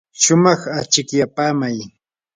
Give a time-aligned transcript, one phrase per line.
[0.21, 1.77] shumaq achikyapaamay.